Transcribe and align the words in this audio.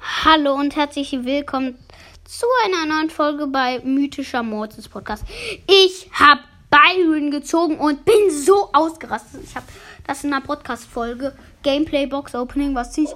Hallo 0.00 0.54
und 0.54 0.76
herzlich 0.76 1.12
willkommen 1.12 1.78
zu 2.24 2.46
einer 2.64 2.86
neuen 2.86 3.10
Folge 3.10 3.46
bei 3.46 3.80
Mythischer 3.80 4.42
Mortis 4.42 4.88
Podcast. 4.88 5.24
Ich 5.66 6.10
habe 6.18 6.40
Byron 6.70 7.30
gezogen 7.30 7.78
und 7.78 8.06
bin 8.06 8.30
so 8.30 8.70
ausgerastet. 8.72 9.42
Ich 9.44 9.54
habe 9.54 9.66
das 10.06 10.24
in 10.24 10.32
einer 10.32 10.42
Podcast-Folge 10.42 11.36
Gameplay 11.62 12.06
Box 12.06 12.34
Opening, 12.34 12.74
was 12.74 12.96
ich 12.96 13.10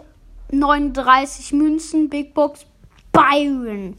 39 0.51 1.55
Münzen, 1.55 2.11
Big 2.11 2.35
Box, 2.35 2.67
Byron. 3.13 3.97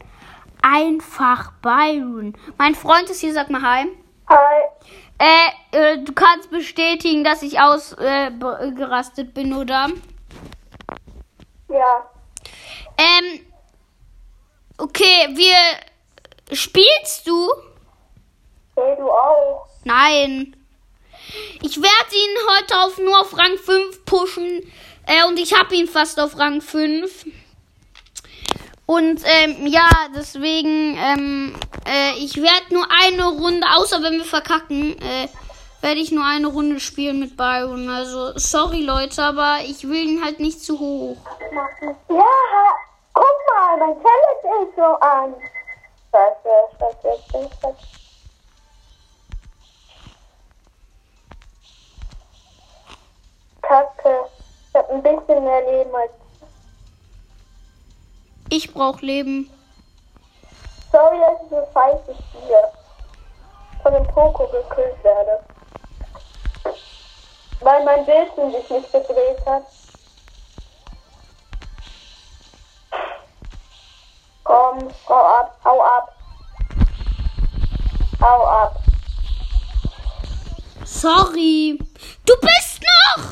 Einfach 0.62 1.54
Byron. 1.62 2.36
Mein 2.56 2.76
Freund 2.76 3.10
ist 3.10 3.20
hier, 3.20 3.32
sag 3.32 3.50
mal 3.50 3.62
hi. 3.62 3.86
Hi. 4.28 4.62
Äh, 5.18 5.48
äh 5.72 6.04
du 6.04 6.12
kannst 6.12 6.50
bestätigen, 6.50 7.24
dass 7.24 7.42
ich 7.42 7.58
ausgerastet 7.58 9.28
äh, 9.28 9.32
bin, 9.32 9.54
oder? 9.54 9.88
Ja. 11.68 12.10
Ähm, 12.96 13.40
okay, 14.78 15.28
wir. 15.34 16.56
Spielst 16.56 17.26
du? 17.26 17.52
Hey, 18.76 18.94
du 18.96 19.10
auch. 19.10 19.66
Nein. 19.84 20.54
Ich 21.62 21.76
werde 21.76 22.14
ihn 22.14 22.36
heute 22.56 22.80
auf 22.80 22.98
nur 22.98 23.20
auf 23.20 23.36
Rang 23.36 23.58
5 23.58 24.04
pushen. 24.04 24.72
Äh, 25.06 25.24
und 25.26 25.38
ich 25.38 25.54
habe 25.54 25.74
ihn 25.74 25.88
fast 25.88 26.20
auf 26.20 26.38
Rang 26.38 26.60
5. 26.60 27.26
Und 28.86 29.20
ähm, 29.24 29.66
ja, 29.66 29.88
deswegen, 30.14 30.96
ähm, 30.96 31.56
äh, 31.84 32.16
ich 32.18 32.36
werde 32.36 32.72
nur 32.72 32.86
eine 33.02 33.24
Runde, 33.24 33.66
außer 33.76 34.00
wenn 34.02 34.18
wir 34.18 34.24
verkacken, 34.24 34.96
äh, 35.00 35.26
werde 35.80 36.00
ich 36.00 36.10
nur 36.10 36.24
eine 36.24 36.48
Runde 36.48 36.80
spielen 36.80 37.20
mit 37.20 37.36
Byron. 37.36 37.88
Also, 37.88 38.32
sorry 38.36 38.82
Leute, 38.82 39.22
aber 39.22 39.58
ich 39.64 39.88
will 39.88 40.08
ihn 40.08 40.24
halt 40.24 40.40
nicht 40.40 40.60
zu 40.60 40.78
hoch. 40.78 41.16
Ja, 42.08 42.24
guck 43.12 43.24
mal, 43.54 43.76
mein 43.78 43.94
Tablet 43.94 44.68
ist 44.68 44.76
so 44.76 44.82
an. 44.82 45.34
Scheiße, 46.12 46.48
scheiße, 46.78 47.22
scheiße. 47.30 47.76
Kacke. 53.62 54.26
Ich 54.68 54.74
hab 54.74 54.90
ein 54.90 55.02
bisschen 55.02 55.44
mehr 55.44 55.62
Leben 55.70 55.94
als. 55.94 56.10
Ich 58.48 58.72
brauch 58.72 59.00
Leben. 59.00 59.50
Sorry, 60.92 61.18
dass 61.18 61.42
ich 61.42 61.50
so 61.50 61.66
scheiße 61.74 62.14
spiele. 62.14 62.72
Von 63.82 63.92
dem 63.92 64.06
Poco 64.06 64.46
gekillt 64.46 65.02
werde. 65.02 65.40
Weil 67.60 67.84
mein 67.84 68.04
Bildschirm 68.06 68.52
sich 68.52 68.70
nicht 68.70 68.92
gedreht 68.92 69.46
hat. 69.46 69.64
Komm, 74.44 74.88
hau 75.08 75.24
ab, 75.24 75.58
hau 75.64 75.82
ab. 75.82 76.16
Hau 78.20 78.46
ab. 78.46 78.80
Sorry. 80.84 81.78
Du 82.24 82.34
bist 82.40 82.80
noch! 82.82 83.24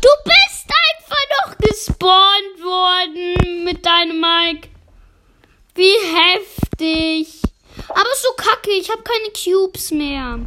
Du 0.00 0.08
bist 0.24 0.68
einfach 0.90 1.24
noch 1.46 1.56
gespawnt 1.58 2.62
worden 2.62 3.64
mit 3.64 3.86
deinem 3.86 4.20
Mike. 4.20 4.68
Wie 5.74 5.96
heftig. 6.14 7.42
Aber 7.88 8.14
so 8.16 8.32
kacke, 8.36 8.70
ich 8.70 8.90
habe 8.90 9.02
keine 9.02 9.30
Cubes 9.32 9.90
mehr. 9.90 10.38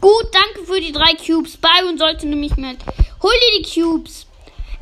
Gut, 0.00 0.28
danke 0.32 0.64
für 0.66 0.80
die 0.80 0.92
drei 0.92 1.14
Cubes. 1.14 1.56
Byron 1.56 1.98
sollte 1.98 2.26
nämlich 2.26 2.56
mit. 2.56 2.78
Hol 3.22 3.30
dir 3.32 3.62
die 3.62 3.80
Cubes. 3.80 4.26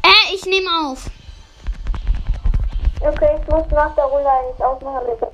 Äh, 0.03 0.34
ich 0.34 0.44
nehme 0.44 0.69
auf. 0.84 1.06
Okay, 3.00 3.38
ich 3.41 3.49
muss 3.49 3.65
nach 3.71 3.94
der 3.94 4.05
Runde 4.05 4.28
eigentlich 4.28 4.65
ausmachen. 4.65 5.06
bitte. 5.06 5.32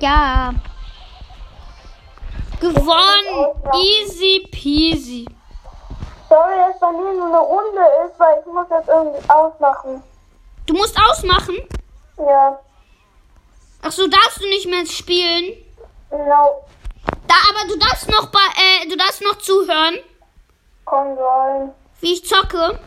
Ja. 0.00 0.54
Gewonnen. 2.58 3.54
Easy 3.74 4.46
peasy. 4.50 5.26
Sorry, 6.28 6.54
dass 6.68 6.80
bei 6.80 6.92
mir 6.92 7.12
nur 7.12 7.26
eine 7.26 7.38
Runde 7.38 7.80
ist, 8.06 8.18
weil 8.18 8.38
ich 8.40 8.46
muss 8.46 8.66
jetzt 8.70 8.88
irgendwie 8.88 9.30
ausmachen. 9.30 10.02
Du 10.66 10.74
musst 10.74 10.96
ausmachen. 10.98 11.56
Ja, 12.18 12.58
Ach 13.82 13.92
so, 13.92 14.06
darfst 14.06 14.40
du 14.40 14.46
nicht 14.46 14.66
mehr 14.66 14.84
spielen? 14.86 15.54
no. 16.10 16.64
Da, 17.26 17.34
aber 17.50 17.68
du 17.72 17.78
darfst 17.78 18.10
noch 18.10 18.26
bei, 18.26 18.40
äh, 18.56 18.88
du 18.88 18.96
darfst 18.96 19.22
noch 19.22 19.38
zuhören, 19.38 19.98
Konsolen. 20.84 21.72
wie 22.00 22.14
ich 22.14 22.26
zocke. 22.26 22.78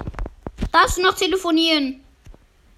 Darfst 0.71 0.97
du 0.97 1.01
noch 1.01 1.13
telefonieren? 1.15 2.03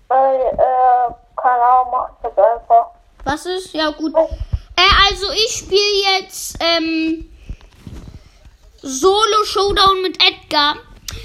Weil, 0.07 0.35
äh, 0.35 1.13
keine 1.41 1.63
Ahnung, 1.63 1.91
mach 1.91 2.09
ich 2.09 2.29
das 2.35 2.45
einfach. 2.45 2.87
Was 3.23 3.45
ist? 3.47 3.73
Ja, 3.73 3.89
gut. 3.89 4.13
Äh, 4.15 5.09
also 5.09 5.31
ich 5.31 5.55
spiele 5.57 6.19
jetzt, 6.19 6.57
ähm, 6.59 7.29
Solo 8.81 9.43
Showdown 9.45 10.03
mit 10.03 10.17
Edgar. 10.23 10.75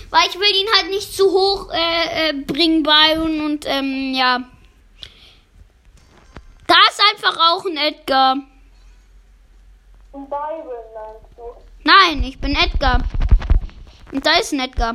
Weil 0.08 0.28
ich 0.28 0.38
will 0.40 0.54
ihn 0.56 0.68
halt 0.76 0.90
nicht 0.90 1.14
zu 1.14 1.30
hoch 1.30 1.68
äh, 1.72 2.30
äh, 2.30 2.32
bringen 2.32 2.82
Byron 2.82 3.44
und 3.44 3.64
ähm, 3.66 4.14
ja. 4.14 4.40
Da 6.70 6.76
ist 6.88 7.00
einfach 7.02 7.36
auch 7.36 7.64
ein 7.64 7.76
Edgar. 7.76 8.36
Ein 10.12 10.28
Byron 10.28 10.68
meinst 10.94 11.36
du? 11.36 11.42
Nein, 11.82 12.22
ich 12.22 12.40
bin 12.40 12.54
Edgar. 12.54 13.02
Und 14.12 14.24
da 14.24 14.38
ist 14.38 14.52
ein 14.52 14.60
Edgar. 14.60 14.94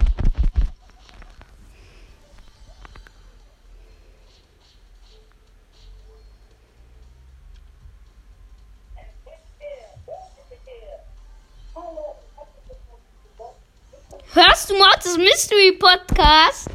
Hörst 14.31 14.69
du 14.69 14.77
Mortis 14.77 15.17
Mystery 15.17 15.73
Podcast? 15.77 16.74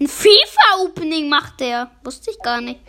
Ein 0.00 0.08
FIFA-Opening 0.08 1.28
macht 1.28 1.60
der. 1.60 1.90
Wusste 2.02 2.30
ich 2.30 2.38
gar 2.38 2.62
nicht. 2.62 2.80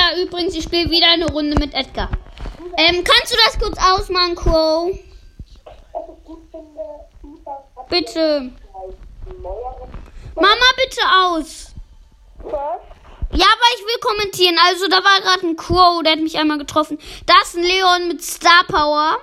Wieder, 0.00 0.22
übrigens, 0.22 0.54
ich 0.54 0.64
spiele 0.64 0.90
wieder 0.90 1.08
eine 1.08 1.26
Runde 1.30 1.58
mit 1.58 1.74
Edgar. 1.74 2.08
Ähm, 2.78 3.04
kannst 3.04 3.32
du 3.32 3.36
das 3.44 3.58
kurz 3.58 3.76
ausmachen, 3.78 4.34
Crow? 4.34 4.98
was 7.44 7.88
Bitte. 7.88 8.50
Mama, 10.34 10.66
bitte 10.76 11.02
aus. 11.22 11.74
Was? 12.38 12.80
Ja, 13.32 13.46
aber 13.46 13.68
ich 13.74 13.84
will 13.84 14.00
kommentieren. 14.00 14.56
Also, 14.66 14.88
da 14.88 14.96
war 14.96 15.20
gerade 15.20 15.46
ein 15.46 15.56
Crow, 15.56 16.02
der 16.02 16.12
hat 16.12 16.20
mich 16.20 16.38
einmal 16.38 16.58
getroffen. 16.58 16.98
Da 17.26 17.34
ist 17.42 17.56
ein 17.56 17.62
Leon 17.62 18.08
mit 18.08 18.24
Star 18.24 18.64
Power. 18.68 19.18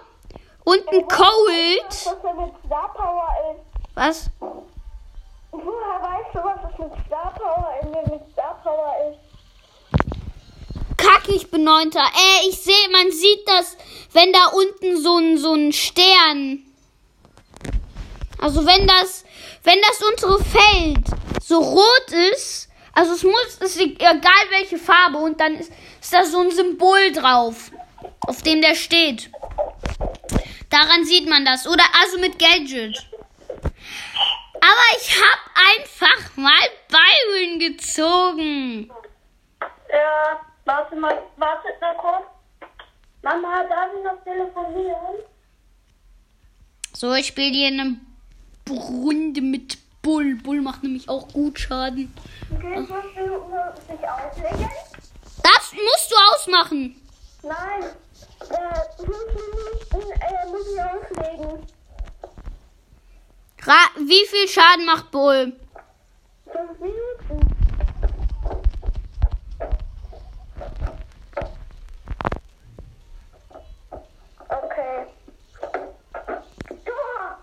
Und 0.64 0.88
ein 0.90 1.08
Cold. 1.08 1.90
Was 1.90 2.06
er 2.06 2.34
mit 2.34 2.54
Star 2.66 2.94
Power 2.94 3.30
ist? 3.52 3.96
Was? 3.96 4.30
Woher 5.52 6.02
weißt 6.02 6.36
du, 6.36 6.40
was 6.40 6.72
es 6.72 6.80
mit 6.80 7.06
Star 7.08 7.34
Power 7.34 7.74
ist? 7.82 8.12
Mit 8.12 8.32
Star 8.34 8.60
Power 8.64 8.94
ist? 9.10 9.28
Kacke, 11.28 11.36
ich 11.36 11.50
bin 11.52 11.64
Neunter. 11.64 12.00
Äh, 12.00 12.50
ich 12.50 12.58
sehe, 12.58 12.90
man 12.92 13.12
sieht 13.12 13.48
das, 13.48 13.78
wenn 14.14 14.32
da 14.32 14.48
unten 14.48 15.02
so 15.02 15.18
ein, 15.18 15.38
so 15.38 15.54
ein 15.54 15.74
Stern. 15.74 16.64
Also 18.40 18.66
wenn 18.66 18.88
das, 18.88 19.26
wenn 19.64 19.80
das 19.82 20.02
untere 20.02 20.44
Feld 20.44 21.06
so 21.44 21.60
rot 21.60 22.12
ist, 22.32 22.70
also 22.94 23.14
es 23.14 23.24
muss, 23.24 23.58
ist 23.60 23.80
egal 23.80 24.22
welche 24.50 24.78
Farbe 24.78 25.18
und 25.18 25.40
dann 25.40 25.56
ist, 25.56 25.72
ist 26.02 26.14
da 26.14 26.24
so 26.24 26.42
ein 26.42 26.52
Symbol 26.52 27.12
drauf, 27.12 27.72
auf 28.22 28.42
dem 28.44 28.62
der 28.62 28.76
steht. 28.76 29.30
Daran 30.70 31.06
sieht 31.06 31.28
man 31.28 31.46
das. 31.46 31.68
Oder 31.68 31.84
also 32.02 32.20
mit 32.20 32.38
Gadget. 32.40 33.06
Aber 33.64 34.98
ich 35.00 35.16
hab 35.16 35.40
einfach 35.76 36.38
mal 36.38 36.70
Byron 36.90 37.60
gezogen. 37.60 38.92
Ja, 39.90 40.47
warte 40.68 40.96
mal, 40.96 41.24
warte 41.38 41.68
mal 41.82 41.96
kurz. 41.96 42.26
Mama, 43.24 43.64
darf 43.64 43.90
ich 43.98 44.04
noch 44.04 44.24
telefonieren? 44.24 45.24
So, 46.94 47.14
ich 47.14 47.28
spiele 47.28 47.52
hier 47.52 47.68
eine 47.68 47.98
Runde 48.70 49.42
mit 49.42 49.78
Bull. 50.02 50.36
Bull 50.36 50.62
macht 50.62 50.84
nämlich 50.84 51.10
auch 51.10 51.28
gut 51.30 51.60
Schaden. 51.60 52.14
Okay, 52.54 52.82
ich 52.82 52.90
muss 52.90 53.04
sich 53.88 54.08
auslegen. 54.08 54.70
Das 55.44 55.74
musst 55.74 56.12
du 56.12 56.16
ausmachen. 56.34 57.02
Nein, 57.44 57.84
äh, 58.42 59.04
fünf 59.04 59.28
Minuten 59.90 60.12
äh, 60.12 60.50
muss 60.50 60.68
ich 60.68 60.82
auslegen. 60.82 61.68
Ra 63.64 63.80
wie 63.98 64.26
viel 64.28 64.48
Schaden 64.48 64.86
macht 64.86 65.12
Bull? 65.12 65.54
Fünf 66.46 66.80
Minuten. 66.80 67.54
Okay. 74.50 75.08
Ja. 76.86 77.38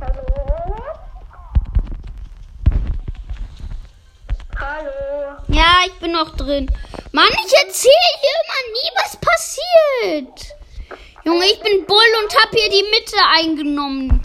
Hallo? 0.00 0.24
Hallo? 4.58 4.90
Ja, 5.48 5.84
ich 5.86 5.91
bin 6.02 6.12
noch 6.12 6.36
drin. 6.36 6.70
Mann, 7.12 7.28
ich 7.46 7.54
erzähle 7.64 7.94
hier 8.20 8.36
immer 8.42 8.62
nie, 8.74 8.90
was 8.96 9.16
passiert. 9.16 10.56
Junge, 11.24 11.44
ich 11.46 11.60
bin 11.60 11.86
Bull 11.86 12.12
und 12.22 12.36
hab 12.36 12.50
hier 12.50 12.68
die 12.68 12.84
Mitte 12.90 13.16
eingenommen. 13.34 14.20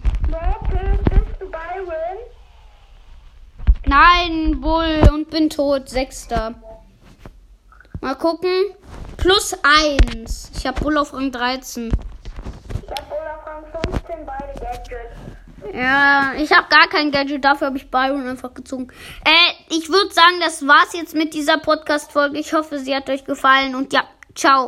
Nein, 3.86 4.60
Bull 4.60 5.08
und 5.14 5.30
bin 5.30 5.50
tot. 5.50 5.88
Sechster. 5.88 6.56
Mal 8.02 8.16
gucken. 8.16 8.76
Plus 9.18 9.56
eins. 9.64 10.52
Ich 10.58 10.66
hab 10.66 10.82
Bull 10.82 10.98
auf 10.98 11.14
Rang 11.14 11.32
13. 11.32 11.90
Ich 11.90 12.92
hab 12.92 13.10
wohl 13.10 13.18
auf 13.18 13.48
Rang 13.48 13.92
15 13.92 14.26
beide 14.26 14.60
Gadgets. 14.60 15.28
Ja, 15.74 16.34
ich 16.38 16.52
habe 16.52 16.68
gar 16.70 16.88
kein 16.88 17.12
Gadget, 17.12 17.44
dafür 17.44 17.68
habe 17.68 17.78
ich 17.78 17.90
Byron 17.90 18.28
einfach 18.28 18.54
gezogen. 18.54 18.88
Äh, 19.24 19.57
ich 19.70 19.90
würde 19.90 20.14
sagen, 20.14 20.40
das 20.40 20.66
war's 20.66 20.94
jetzt 20.94 21.14
mit 21.14 21.34
dieser 21.34 21.58
Podcast-Folge. 21.58 22.40
Ich 22.40 22.54
hoffe, 22.54 22.80
sie 22.80 22.96
hat 22.96 23.10
euch 23.10 23.26
gefallen 23.26 23.76
und 23.76 23.94
ja, 23.94 24.04
ciao. 24.34 24.66